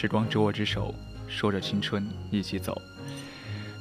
[0.00, 0.94] 时光执我之手，
[1.26, 2.80] 说着青春一起走。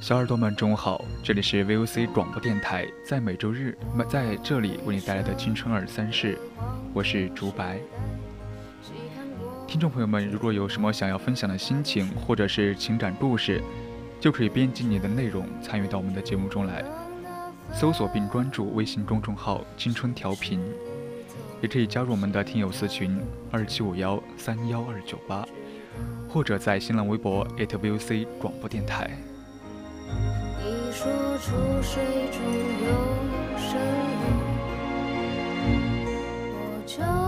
[0.01, 3.77] 小耳朵们，中午好，这里是 VOC 广播电台，在每周日
[4.09, 6.35] 在这里为你带来的青春二三事，
[6.91, 7.77] 我是竹白。
[9.67, 13.61] 听众朋友们，如果有什么想要分享的心情或者是情感故事，
[14.19, 16.83] 就可以编辑你的内容参与到我们的节目中来，
[17.71, 20.59] 搜索并关注微信公众号“青春调频”，
[21.61, 23.21] 也可以加入我们的听友私群
[23.51, 25.47] 二七五幺三幺二九八。
[26.37, 29.09] 或者在新浪微博 @VOC 广播电台。
[30.07, 32.39] 你说出水中
[32.85, 32.89] 有
[33.57, 33.75] 生
[36.53, 37.26] 我就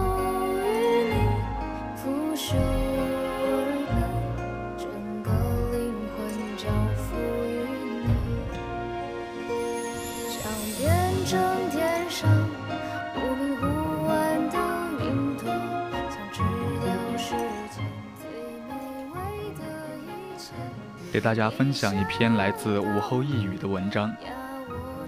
[21.11, 24.15] 给大家分享一篇来自午后一语的文章。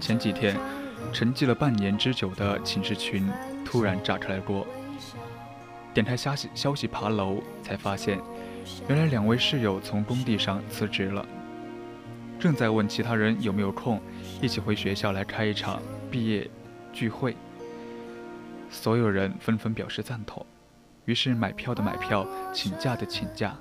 [0.00, 0.56] 前几天，
[1.12, 3.30] 沉寂了半年之久的寝室群
[3.64, 4.66] 突然炸出来锅。
[5.94, 8.18] 点开消息，消息爬楼，才发现，
[8.88, 11.24] 原来两位室友从工地上辞职了，
[12.36, 14.00] 正在问其他人有没有空，
[14.40, 15.80] 一起回学校来开一场
[16.10, 16.50] 毕业
[16.92, 17.36] 聚会。
[18.68, 20.44] 所有人纷纷表示赞同，
[21.04, 23.56] 于是买票的买票，请假的请假。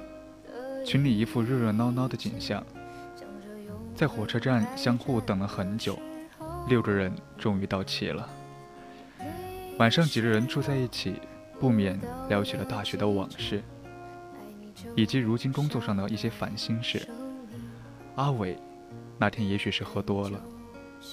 [0.86, 2.64] 群里一副热热闹闹的景象，
[3.96, 5.98] 在火车站相互等了很久，
[6.68, 8.28] 六个人终于到齐了。
[9.78, 11.16] 晚上几个人住在一起，
[11.60, 13.64] 不免聊起了大学的往事，
[14.96, 17.08] 以及如今工作上的一些烦心事。
[18.16, 18.58] 阿伟
[19.18, 20.42] 那天也许是喝多了，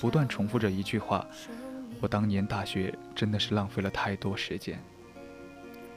[0.00, 1.26] 不断重复着一句话
[2.00, 4.82] ：“我当年大学真的是浪费了太多时间。”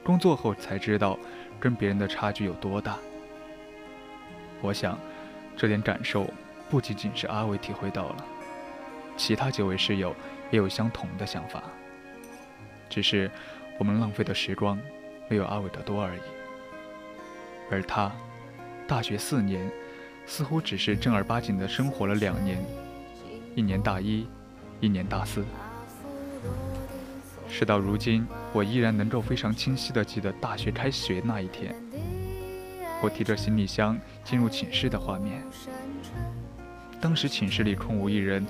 [0.04, 1.18] 工作后才知道，
[1.58, 2.98] 跟别人的差距有多大。
[4.62, 4.96] 我想，
[5.56, 6.32] 这点感受
[6.70, 8.24] 不仅仅是阿伟体会到了，
[9.16, 10.14] 其他几位室友
[10.52, 11.62] 也有相同的想法。
[12.88, 13.28] 只是
[13.78, 14.78] 我们浪费的时光
[15.28, 16.20] 没有阿伟的多而已。
[17.70, 18.12] 而他，
[18.86, 19.68] 大学四年，
[20.26, 22.64] 似乎只是正儿八经的生活了两年，
[23.56, 24.28] 一年大一，
[24.78, 25.44] 一年大四。
[27.48, 31.74] 事到如今，我依然能够非常清晰地记得大学开学那一天。
[33.02, 35.42] 我提着行李箱进入寝室的画面。
[37.00, 38.46] 当时寝室里空无一人，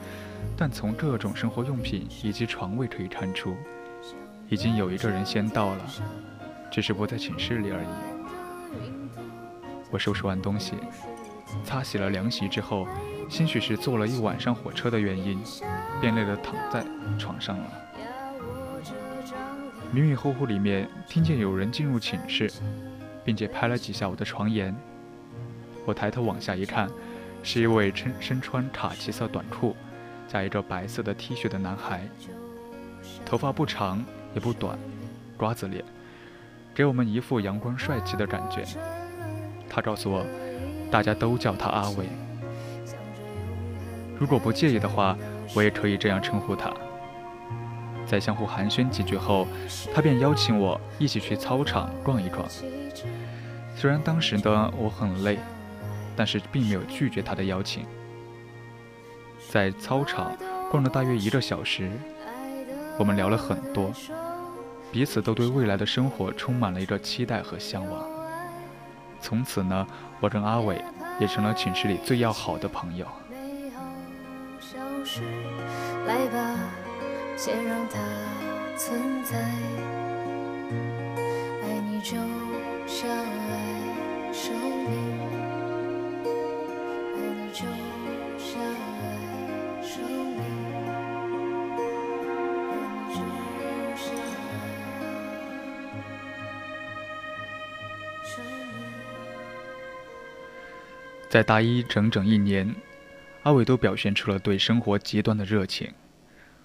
[0.56, 3.56] 但从各种生活用品以及床位可以看出，
[4.50, 5.86] 已经有一个人先到了，
[6.70, 7.86] 只是不在寝室里而已。
[9.90, 10.74] 我收拾完东西，
[11.64, 12.86] 擦洗了凉席之后，
[13.30, 15.38] 兴许是坐了一晚上火车的原因，
[15.98, 16.84] 便累得躺在
[17.18, 17.64] 床上了。
[19.90, 22.50] 迷迷糊糊里面听见有人进入寝室。
[23.24, 24.74] 并且拍了几下我的床沿，
[25.84, 26.88] 我抬头往下一看，
[27.42, 29.76] 是一位身身穿卡其色短裤，
[30.28, 32.08] 加一个白色的 T 恤的男孩，
[33.24, 34.04] 头发不长
[34.34, 34.78] 也不短，
[35.36, 35.84] 瓜子脸，
[36.74, 38.64] 给我们一副阳光帅气的感觉。
[39.68, 40.26] 他告诉我，
[40.90, 42.06] 大家都叫他阿伟，
[44.18, 45.16] 如果不介意的话，
[45.54, 46.72] 我也可以这样称呼他。
[48.06, 49.46] 在相互寒暄几句后，
[49.94, 52.46] 他便邀请我一起去操场逛一逛。
[53.82, 55.40] 虽然当时的我很累，
[56.14, 57.84] 但是并没有拒绝他的邀请。
[59.50, 60.30] 在操场
[60.70, 61.90] 逛了大约一个小时，
[62.96, 63.90] 我们聊了很多，
[64.92, 68.08] 彼此都对未来的生活充满了一个期待和向往。
[69.20, 69.84] 从此呢，
[70.20, 70.80] 我跟阿伟
[71.18, 73.04] 也成了寝室里最要好的朋友。
[76.06, 76.56] 来吧，
[77.36, 77.98] 先让它
[78.76, 79.36] 存在。
[81.62, 82.16] 爱你就
[82.86, 83.61] 像爱
[101.32, 102.74] 在大一整整一年，
[103.44, 105.90] 阿伟都表现出了对生活极端的热情，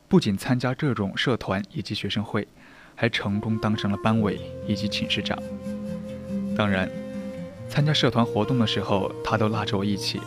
[0.10, 2.46] 不仅参加这种社团以及学生会，
[2.94, 4.38] 还成功当上了班委
[4.68, 5.42] 以及寝室长。
[6.54, 6.90] 当然，
[7.70, 10.20] 参加社团活动的时候，他都拉着我一起。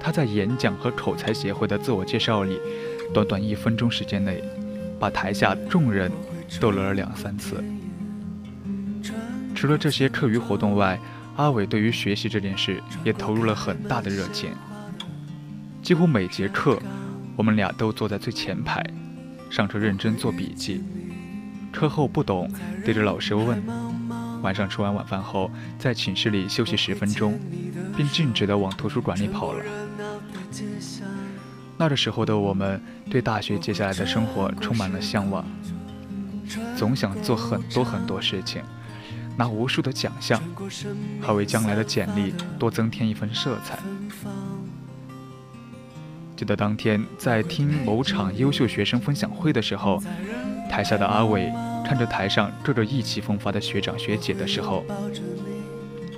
[0.00, 2.58] 他在演讲和口才协会的自我介绍里，
[3.14, 4.42] 短短一分钟时间内，
[4.98, 6.10] 把台下众人
[6.60, 7.62] 逗乐了两三次。
[9.54, 10.98] 除了这些课余活动外，
[11.36, 14.52] 阿伟对于学习这件事也投入了很大的热情。
[15.82, 16.78] 几乎每节课，
[17.36, 18.84] 我们俩都坐在最前排，
[19.48, 20.84] 上课认真做笔记。
[21.72, 22.50] 课后不懂，
[22.84, 23.62] 对着老师问。
[24.42, 27.38] 晚上吃完晚饭后，在寝室里休息十分钟，
[27.96, 29.64] 便径直的往图书馆里跑了。
[31.76, 35.44] 那个时候的我们，对大学接下来的生活充满了向往，
[36.76, 38.62] 总想做很多很多事情。
[39.36, 40.40] 拿无数的奖项，
[41.20, 43.78] 还为将来的简历多增添一份色彩。
[46.36, 50.02] 记得当天在听某场优秀学生分享会的时候，
[50.70, 51.52] 台下的阿伟
[51.84, 54.84] 看着台上这个意气风发的学长学姐的时候，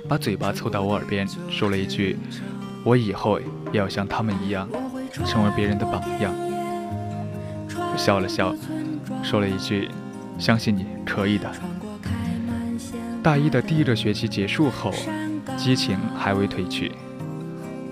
[0.07, 2.17] 把嘴巴凑到我耳边说了一句
[2.85, 4.69] ：“我以后也要像他们一样，
[5.25, 6.33] 成为别人的榜样。”
[7.75, 8.55] 我笑了笑，
[9.23, 9.89] 说了一句
[10.39, 11.51] ：“相信你可以的。”
[13.23, 14.91] 大一的第一个学期结束后，
[15.55, 16.91] 激情还未褪去，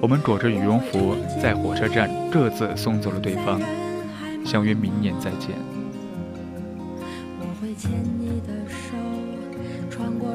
[0.01, 3.61] 我们裹着羽绒服在火车站各自送走了对方，
[4.45, 5.51] 相约明年再见。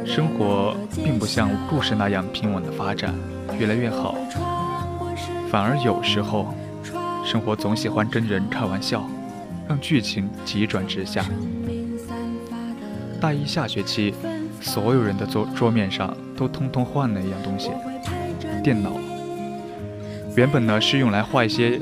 [0.07, 3.15] 生活并不像故事那样平稳的发展，
[3.59, 4.15] 越来越好，
[5.51, 6.55] 反而有时候，
[7.23, 9.07] 生活总喜欢跟人开玩笑，
[9.69, 11.23] 让剧情急转直下。
[13.21, 14.15] 大一下学期。
[14.67, 17.71] 所有人的桌桌面上都通通换了一样东西，
[18.65, 18.91] 电脑。
[20.37, 21.81] 原本呢是用来画一些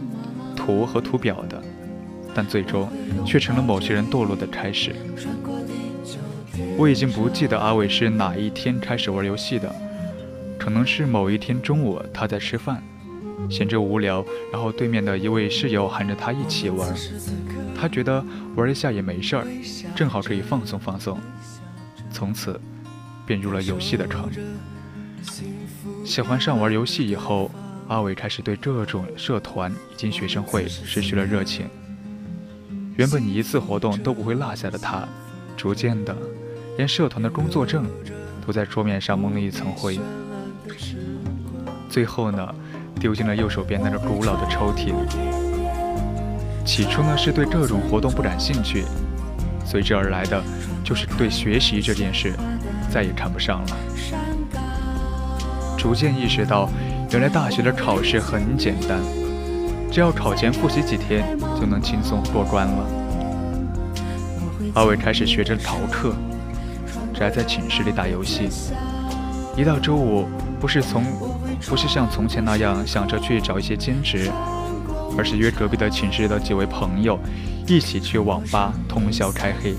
[0.55, 1.61] 图和图表的，
[2.35, 2.87] 但最终
[3.25, 4.95] 却成了某些人堕落的开始。
[6.77, 9.75] 我已经不记得阿伟是哪一天开始玩游戏的，
[10.59, 12.83] 可能是某一天中午他在吃饭，
[13.49, 14.23] 闲着无聊，
[14.53, 16.95] 然后对面的一位室友喊着他一起玩，
[17.75, 18.23] 他觉得
[18.55, 19.47] 玩一下也没事儿，
[19.97, 21.19] 正好可以放松放松。
[22.13, 22.61] 从此，
[23.27, 24.31] 便入了游戏的坑。
[26.05, 27.51] 喜欢上玩游戏以后，
[27.89, 31.67] 阿伟开始对这种社团以及学生会失去了热情。
[32.97, 35.09] 原本一次活动都不会落下的他，
[35.57, 36.15] 逐渐的，
[36.77, 37.87] 连社团的工作证
[38.47, 39.99] 都在桌面上蒙了一层灰。
[41.89, 42.55] 最后呢，
[43.01, 44.95] 丢进了右手边那个古老的抽屉里。
[46.65, 48.85] 起初呢，是对这种活动不感兴趣，
[49.65, 50.43] 随之而来的。
[50.85, 52.35] 就是对学习这件事
[52.95, 53.77] 再也看不上了，
[55.77, 56.71] 逐渐意识到，
[57.11, 59.01] 原来大学的考试很简单，
[59.91, 62.87] 只要考前复习几天就能轻松过关了。
[64.77, 66.15] 阿伟开始学着逃课，
[67.13, 68.49] 宅在寝室里打游戏，
[69.57, 70.29] 一到周五
[70.61, 71.03] 不是从
[71.69, 74.31] 不是像从前那样想着去找一些兼职，
[75.19, 77.19] 而是约隔壁的寝室的几位朋友
[77.67, 79.75] 一起去网吧通宵开黑。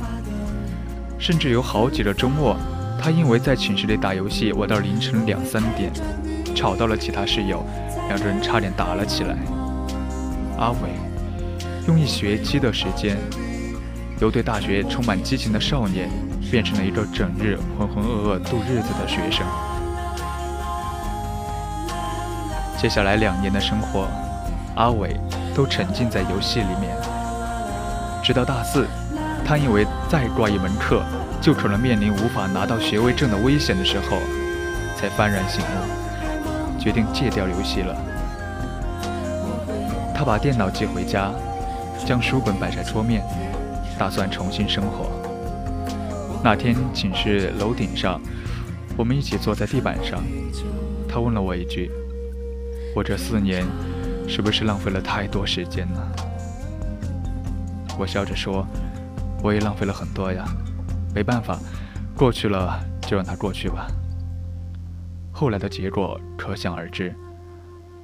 [1.18, 2.58] 甚至有好几个周末，
[3.02, 5.92] 他因为在寝室里打游戏玩到凌晨两三点，
[6.56, 7.64] 吵到了其他室友，
[8.08, 9.36] 两个人差点打了起来。
[10.58, 10.90] 阿伟
[11.88, 13.18] 用一学期的时间，
[14.20, 16.10] 由对大学充满激情的少年，
[16.50, 19.46] 变成了一个整日浑浑噩噩度日子的学生。
[22.78, 24.08] 接下来两年的生活，
[24.76, 25.16] 阿伟
[25.54, 26.96] 都沉浸在游戏里面，
[28.24, 28.88] 直到大四。
[29.48, 31.04] 他因为再挂一门课，
[31.46, 34.18] 就可能面临无法拿到学位证的危险的时候，
[34.98, 37.96] 才幡然醒悟，决定戒掉游戏了。
[40.16, 41.32] 他把电脑寄回家，
[42.04, 43.24] 将书本摆在桌面，
[43.96, 45.06] 打算重新生活。
[46.44, 48.20] 那天寝室楼顶上，
[48.98, 50.24] 我们一起坐在地板上，
[51.08, 51.92] 他问了我一句
[52.96, 53.64] ：“我这四年
[54.28, 56.02] 是不是浪费了太多时间呢？”
[58.00, 58.66] 我笑着说。
[59.44, 60.44] 我也浪费了很多呀，
[61.16, 61.58] 没办法，
[62.14, 63.88] 过去了就让它过去吧。
[65.32, 67.16] 后来的结果可想而知，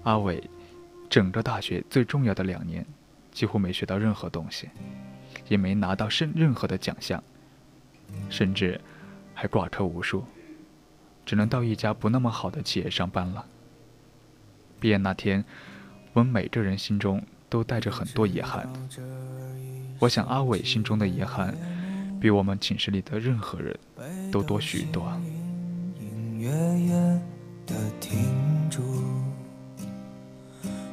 [0.03, 0.41] 阿伟
[1.09, 2.85] 整个大学最重要的两年，
[3.33, 4.69] 几乎没学到任何东西，
[5.49, 7.21] 也没拿到任任何的奖项，
[8.29, 8.79] 甚至
[9.33, 10.23] 还挂科无数，
[11.25, 13.45] 只能到一家不那么好的企业上班了。
[14.79, 15.43] 毕业那天，
[16.13, 18.69] 我们每个人心中都带着很多遗憾。
[19.99, 21.53] 我想阿伟心中的遗憾，
[22.21, 23.77] 比我们寝室里的任何人
[24.31, 25.11] 都多许多。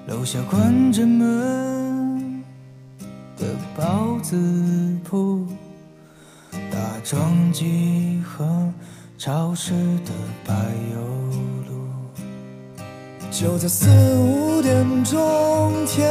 [0.07, 2.43] 楼下关着门
[3.37, 3.45] 的
[3.77, 4.35] 包子
[5.05, 5.47] 铺，
[6.51, 8.73] 大撞机和
[9.19, 9.75] 潮湿
[10.07, 10.13] 的
[10.47, 10.55] 柏
[10.95, 11.01] 油
[11.69, 11.87] 路。
[13.31, 16.09] 就在四五点钟，天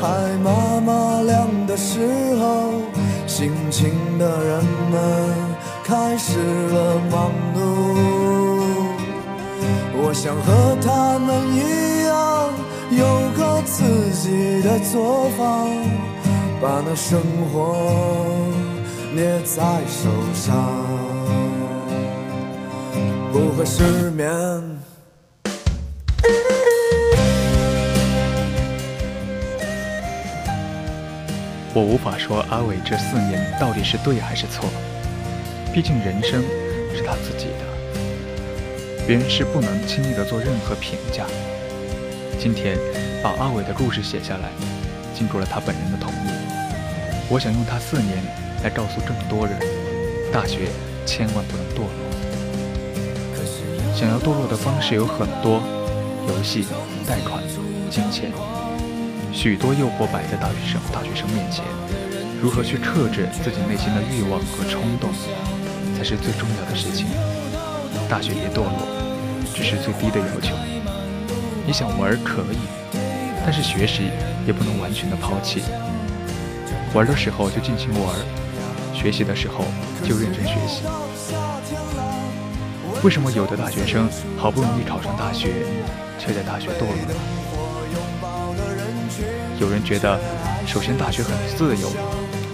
[0.00, 2.00] 还麻麻亮的时
[2.36, 2.72] 候，
[3.26, 5.34] 辛勤的人们
[5.84, 7.58] 开始了忙碌。
[9.98, 12.14] 我想和他们一样。
[12.88, 13.04] 有
[13.36, 15.68] 个自己的作坊，
[16.62, 17.20] 把那生
[17.52, 17.74] 活
[19.12, 20.54] 捏在手上，
[23.32, 24.30] 不会失眠。
[31.76, 34.66] 我无法说阿伟这四年到底是对还是错，
[35.74, 36.42] 毕竟人生
[36.96, 37.66] 是他自己的，
[39.06, 41.26] 别人是不能轻易的做任何评价。
[42.38, 42.78] 今天
[43.22, 44.48] 把阿伟的故事写下来，
[45.14, 46.30] 经过了他本人的同意。
[47.28, 48.24] 我想用他四年
[48.64, 49.58] 来告诉更多人：
[50.32, 50.68] 大学
[51.04, 51.90] 千万不能堕落。
[53.94, 55.60] 想要堕落的方式有很多，
[56.26, 56.64] 游戏、
[57.06, 57.42] 贷款、
[57.90, 58.32] 金钱，
[59.36, 61.62] 许多诱惑摆在大学生大学生面前。
[62.40, 65.10] 如何去克制自己内心的欲望和冲动，
[65.94, 67.06] 才是最重要的事情。
[68.08, 68.88] 大学别堕落，
[69.54, 70.56] 只是最低的要求。
[71.66, 72.56] 你想玩可以，
[73.44, 74.04] 但是学习
[74.46, 75.62] 也不能完全的抛弃。
[76.94, 78.16] 玩的时候就尽情玩，
[78.94, 79.66] 学习的时候
[80.02, 80.82] 就认真学习。
[83.04, 85.52] 为什么有的大学生好不容易考上大学，
[86.18, 87.14] 却在大学堕落呢？
[89.58, 90.18] 有人觉得，
[90.66, 91.90] 首先大学很自由，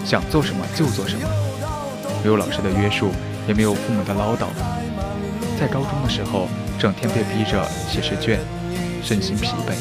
[0.05, 1.27] 想做什么就做什么，
[2.23, 3.11] 没有老师的约束，
[3.47, 4.47] 也没有父母的唠叨。
[5.59, 6.47] 在高中的时候，
[6.79, 8.39] 整天被逼着写试卷。
[9.03, 9.75] 身心疲惫，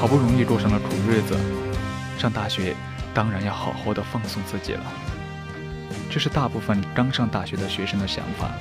[0.00, 1.36] 好不容易过上了苦日子，
[2.18, 2.74] 上大学
[3.14, 4.82] 当然要好好的放松自己了。
[6.10, 8.58] 这是大部分刚上大学的学生的想法了。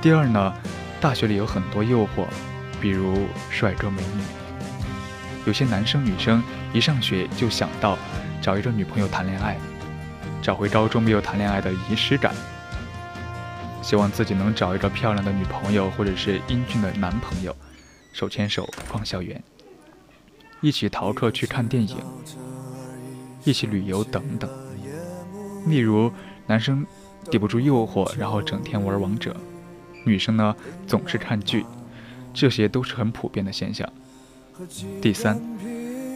[0.00, 0.54] 第二呢，
[0.98, 2.24] 大学里有很多诱惑，
[2.82, 4.22] 比如帅哥美女。
[5.46, 7.96] 有些男生女生一上学就想到
[8.42, 9.56] 找一个女朋友谈恋爱，
[10.42, 12.34] 找回高中没有谈恋爱的仪式感。
[13.82, 17.54] 希望自己能找一个漂亮的女朋友，或者是英俊的男朋友，
[18.12, 19.42] 手牵手逛校园，
[20.60, 21.96] 一起逃课去看电影，
[23.44, 24.48] 一起旅游等等。
[25.66, 26.12] 例如，
[26.46, 26.86] 男生
[27.30, 29.32] 抵不住诱惑，然后整天玩王者；
[30.04, 30.54] 女生呢，
[30.86, 31.64] 总是看剧，
[32.34, 33.88] 这些都是很普遍的现象。
[35.00, 35.40] 第三，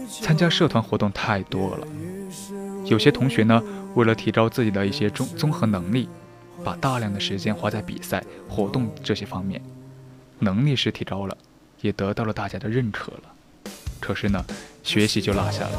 [0.09, 1.87] 参加社团活动太多了，
[2.85, 3.63] 有些同学呢，
[3.95, 6.09] 为了提高自己的一些综综合能力。
[6.65, 9.61] 把大量的时间花在比赛、活动这些方面，
[10.39, 11.37] 能力是提高了，
[11.83, 13.71] 也得到了大家的认可了。
[14.01, 14.43] 可是呢，
[14.83, 15.71] 学习就落下了。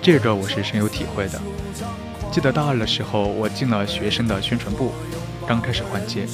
[0.00, 1.42] 这个我是深有体会的。
[2.32, 4.92] 记得大二的时候，我进了学生的宣传部，
[5.46, 6.24] 刚开始换届，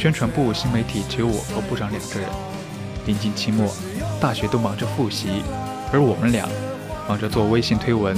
[0.00, 2.26] 宣传部新媒体只有我和部长两个人。
[3.04, 3.70] 临近期末，
[4.18, 5.28] 大学都忙着复习，
[5.92, 6.48] 而我们俩
[7.06, 8.16] 忙着做微信推文。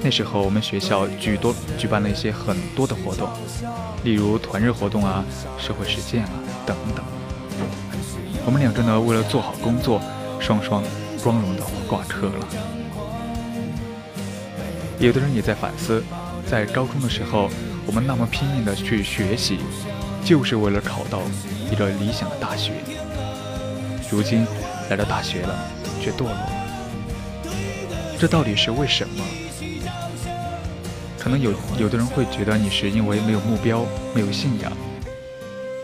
[0.00, 3.28] 那时候我们学校举多举办了一些很多的活动，
[4.04, 5.24] 例如团日活动啊、
[5.58, 6.30] 社会实践啊
[6.64, 7.04] 等等。
[8.46, 10.00] 我们两个呢，为了做好工作，
[10.38, 10.84] 双双
[11.20, 12.46] 光荣的挂科了。
[15.00, 16.04] 有的人也在反思，
[16.48, 17.50] 在高中的时候，
[17.86, 19.58] 我们那么拼命的去学习，
[20.24, 21.22] 就是为了考到
[21.70, 22.72] 一个理想的大学。
[24.10, 24.46] 如今
[24.90, 25.58] 来到大学了，
[26.00, 26.52] 却堕落了，
[28.18, 29.24] 这到底是为什么？
[31.18, 34.72] 可能有有的人会觉得你是因为没有目标、没有信仰；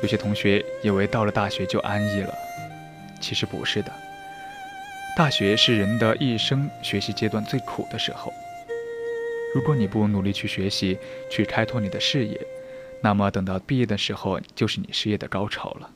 [0.02, 2.34] 有些同学以为到了大学就安逸了，
[3.20, 3.92] 其实不是的。
[5.16, 8.32] 大学是人的一生学习阶段最苦的时候。
[9.54, 10.98] 如果你不努力去学习、
[11.30, 12.38] 去开拓你的视野，
[13.00, 15.90] 那么等到毕业的时候，就是你事业的高潮了。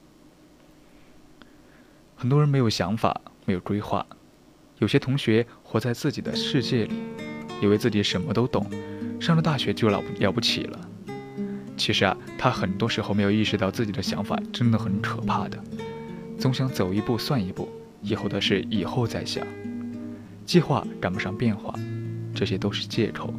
[2.14, 4.06] 很多人没有想法、没有规划，
[4.78, 6.94] 有些同学活在自己的世界里，
[7.60, 8.64] 以为自己什么都懂。
[9.20, 10.88] 上了大学就了了不起了，
[11.76, 15.58] 其实啊，他很多时候没有意识到自己的想法真的很可怕的。
[16.38, 17.68] 总想走一步算一步，
[18.00, 19.46] 以后的事以后再想，
[20.44, 21.74] 计划赶不上变化，
[22.34, 23.34] 这些都是借口。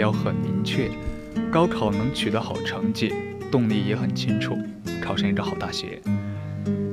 [0.00, 0.90] 标很明确，
[1.52, 3.12] 高考能取得好成绩，
[3.50, 4.56] 动力也很清楚，
[5.02, 6.00] 考上一个好大学。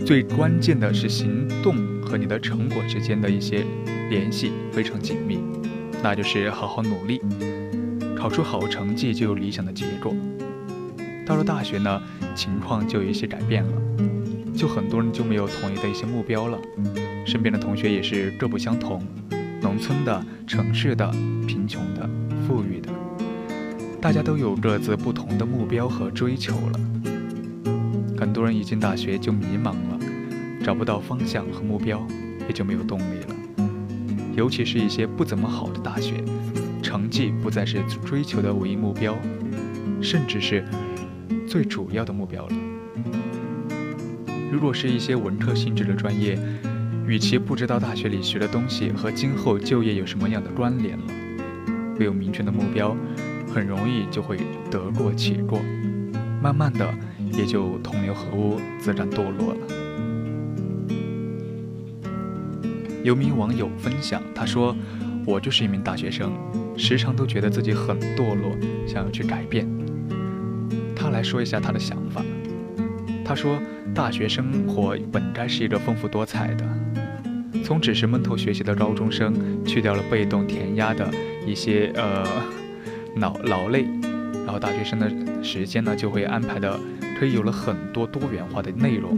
[0.05, 3.63] 最关键的是行动和你的成果之间的一些
[4.09, 5.39] 联系非常紧密，
[6.03, 7.21] 那就是好好努力，
[8.13, 10.13] 考出好成绩就有理想的结果。
[11.25, 12.01] 到了大学呢，
[12.35, 13.71] 情况就有一些改变了，
[14.53, 16.59] 就很多人就没有统一的一些目标了，
[17.25, 19.01] 身边的同学也是各不相同。
[19.61, 21.09] 农村的、城市的、
[21.47, 22.07] 贫穷的、
[22.45, 22.76] 富裕，
[23.99, 26.79] 大家都有各自不同的目标和追求了。
[28.17, 29.99] 很多人一进大学就迷茫了，
[30.63, 32.05] 找不到方向和目标，
[32.47, 33.35] 也就没有动力了。
[34.35, 36.23] 尤其是一些不怎么好的大学，
[36.81, 39.17] 成绩不再是追求的唯一目标，
[39.99, 40.63] 甚至是
[41.47, 42.55] 最主要的目标了。
[44.51, 46.39] 如果是一些文科性质的专业，
[47.07, 51.05] 与其不知道大学里学的东西和今后就业有什么样的关联了，
[51.97, 52.95] 没有明确的目标，
[53.57, 54.37] 很容易就会
[54.69, 55.59] 得过且过，
[56.39, 56.93] 慢慢的
[57.33, 59.59] 也就同流合污，自然堕落了。
[63.03, 64.77] 有名网友分享，他说
[65.25, 66.31] ：“我就是一名大学生，
[66.77, 69.67] 时常都觉得自己很堕落，想要去改变。”
[70.95, 72.23] 他来说一下他的想法。
[73.25, 73.59] 他说
[73.91, 76.63] ：“大学生活本该是一个丰富多彩的。”
[77.65, 79.33] 从只是闷头学习的高中生，
[79.65, 81.09] 去掉了被动填鸭的
[81.43, 82.23] 一些呃
[83.19, 83.85] 劳劳累，
[84.45, 85.09] 然后大学生的
[85.43, 86.79] 时间呢就会安排的
[87.19, 89.17] 可以有了很多多元化的内容，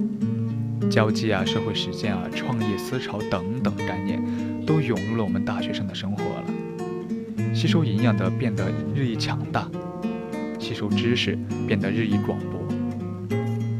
[0.90, 4.22] 交际啊、社会实践啊、创业思潮等等概念
[4.66, 9.70] 都涌入了我们大学生的生活了，吸收营养的变得日益强大，
[10.60, 12.62] 吸收知识变得日益广博，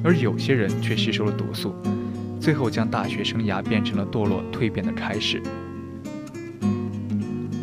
[0.04, 1.74] 而有些人却吸收了毒素。
[2.40, 5.44] 最后将大学生涯变成了堕落蜕变的开始。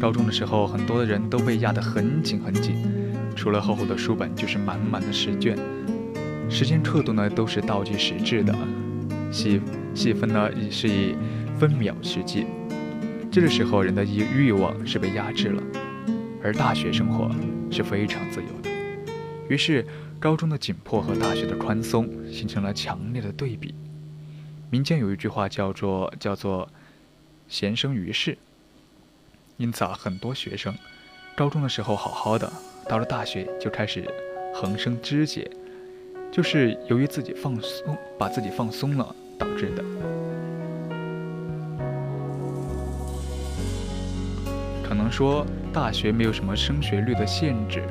[0.01, 2.77] 高中的时候，很多的人都被压得很紧很紧，
[3.35, 5.57] 除了厚厚的书本，就是满满的试卷。
[6.49, 8.55] 时间刻度呢，都是倒计时制的，
[9.33, 9.61] 细
[9.95, 11.17] 细分呢也是以
[11.59, 12.47] 分秒时计。
[13.33, 15.63] 这个时候，人的欲欲望是被压制了，
[16.43, 17.31] 而大学生活
[17.71, 18.71] 是非常自由的。
[19.49, 19.85] 于是，
[20.21, 23.75] 高中的紧迫和大学的宽松形成了强烈的对比。
[24.71, 26.69] 民间有一句话叫做“叫做
[27.49, 28.37] 闲生于世”，
[29.59, 30.75] 因此啊，很多学生
[31.35, 32.51] 高中的时候好好的，
[32.89, 34.07] 到了大学就开始
[34.55, 35.51] 横生枝节，
[36.31, 39.83] 就是由于自己放松，把自己放松了导致的。
[44.87, 47.83] 可能说大学没有什么升学率的限制，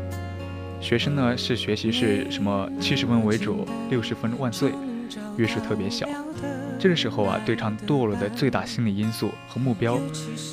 [0.80, 4.72] 学生呢是学习是什么七十分为主，六十分万岁，
[5.36, 6.08] 约束特别小。
[6.78, 10.00] 这个时候啊，对抗堕落的最大心理因素和目标，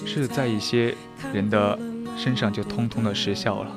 [0.07, 0.95] 是在一些
[1.33, 1.79] 人的
[2.17, 3.71] 身上就通通的失效了。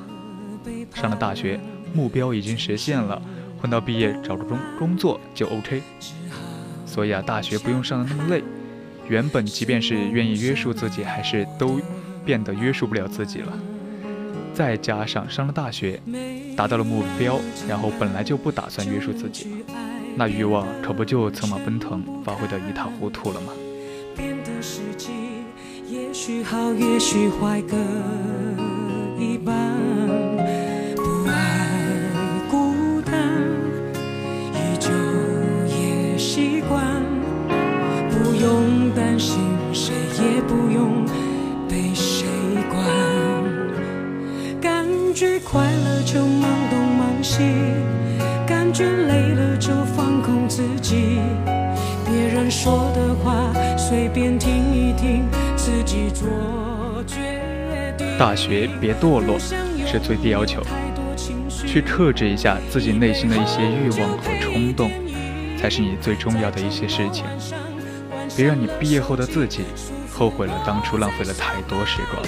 [0.94, 1.60] 上了大学，
[1.92, 3.20] 目标已经实现了，
[3.60, 5.82] 混到毕业找个工工作就 OK。
[6.86, 8.42] 所以啊，大学不用上的那么累。
[9.08, 11.80] 原本即便是愿意约束自己，还是都
[12.24, 13.52] 变得约束不了自己了。
[14.54, 16.00] 再加上上了大学，
[16.56, 19.76] 达到了目标，然后本来就不打算约束自己了。
[20.18, 23.52] 那欲望可不就策马奔腾，发挥的一塌糊涂了吗？
[24.16, 25.10] 变得实际，
[25.90, 27.76] 也许好，也许坏，各
[29.18, 29.54] 一半。
[30.96, 31.78] 不爱
[32.50, 33.12] 孤单，
[34.54, 34.88] 依旧
[35.68, 36.82] 也习惯。
[38.08, 39.38] 不用担心，
[39.74, 41.04] 谁也不用
[41.68, 42.26] 被谁
[42.70, 42.82] 管。
[44.62, 47.42] 感觉快乐就忙东忙西，
[48.46, 49.76] 感觉累了就。
[50.94, 55.24] 别人说的话随便听一听，
[55.56, 56.28] 自己做
[57.06, 58.18] 决定。
[58.18, 60.62] 大学别堕落是最低要求，
[61.48, 64.90] 去克制一下自己内心的一些欲望和冲动，
[65.58, 67.24] 才是你最重要的一些事情。
[68.36, 69.64] 别让你毕业后的自己
[70.12, 72.22] 后悔了当初浪费了太多时光。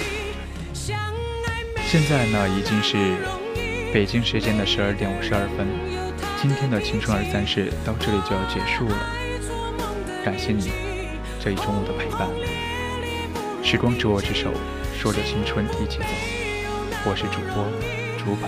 [1.85, 2.97] 现在呢，已经是
[3.93, 6.08] 北京时间的十二点五十二分。
[6.41, 8.95] 今天的青春二三事到这里就要结束了，
[10.23, 10.71] 感谢你
[11.37, 12.29] 这一中午的陪伴。
[13.61, 14.53] 时光之握之手，
[14.97, 16.05] 说着青春一起走。
[17.05, 17.65] 我是主播
[18.17, 18.47] 竹白，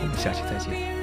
[0.00, 0.95] 我们下期再见。